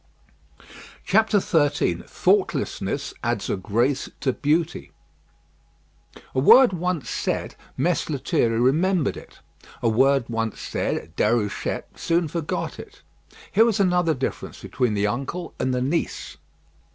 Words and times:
XIII 1.07 2.01
THOUGHTLESSNESS 2.07 3.13
ADDS 3.23 3.49
A 3.51 3.55
GRACE 3.55 4.09
TO 4.19 4.33
BEAUTY 4.33 4.91
A 6.33 6.39
word 6.39 6.73
once 6.73 7.07
said, 7.07 7.53
Mess 7.77 8.09
Lethierry 8.09 8.59
remembered 8.59 9.15
it: 9.15 9.41
a 9.83 9.89
word 9.89 10.25
once 10.27 10.59
said, 10.59 11.15
Déruchette 11.15 11.99
soon 11.99 12.27
forgot 12.27 12.79
it. 12.79 13.03
Here 13.51 13.63
was 13.65 13.79
another 13.79 14.15
difference 14.15 14.59
between 14.59 14.95
the 14.95 15.05
uncle 15.05 15.53
and 15.59 15.71
the 15.71 15.83
niece. 15.83 16.37